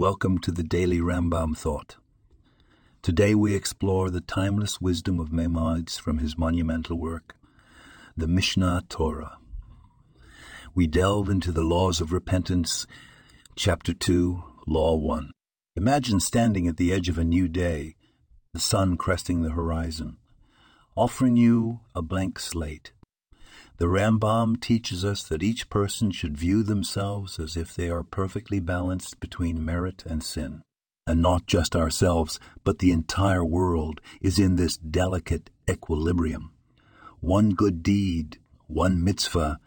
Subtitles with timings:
[0.00, 1.98] Welcome to the Daily Rambam Thought.
[3.02, 7.36] Today we explore the timeless wisdom of Maimonides from his monumental work,
[8.16, 9.36] the Mishneh Torah.
[10.74, 12.86] We delve into the laws of repentance,
[13.56, 15.32] Chapter 2, Law 1.
[15.76, 17.96] Imagine standing at the edge of a new day,
[18.54, 20.16] the sun cresting the horizon,
[20.96, 22.92] offering you a blank slate.
[23.80, 28.60] The Rambam teaches us that each person should view themselves as if they are perfectly
[28.60, 30.60] balanced between merit and sin.
[31.06, 36.52] And not just ourselves, but the entire world is in this delicate equilibrium.
[37.20, 39.58] One good deed, one mitzvah,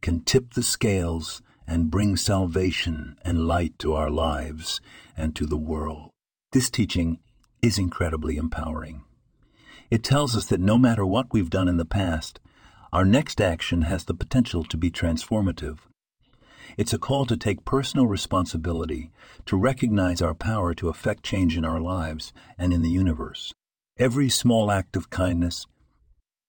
[0.00, 4.80] can tip the scales and bring salvation and light to our lives
[5.14, 6.08] and to the world.
[6.52, 7.18] This teaching
[7.60, 9.04] is incredibly empowering.
[9.90, 12.40] It tells us that no matter what we've done in the past,
[12.92, 15.78] our next action has the potential to be transformative.
[16.76, 19.10] It's a call to take personal responsibility,
[19.46, 23.52] to recognize our power to affect change in our lives and in the universe.
[23.98, 25.66] Every small act of kindness,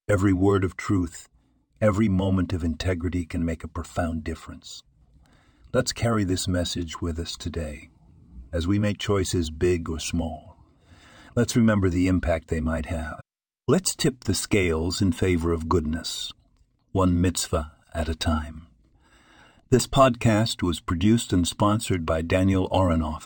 [0.08, 1.28] every word of truth,
[1.82, 4.84] every moment of integrity can make a profound difference.
[5.74, 7.90] Let's carry this message with us today
[8.52, 10.58] as we make choices big or small.
[11.36, 13.20] Let's remember the impact they might have.
[13.70, 16.34] Let's tip the scales in favor of goodness,
[16.92, 18.66] one mitzvah at a time.
[19.70, 23.26] This podcast was produced and sponsored by Daniel Aronoff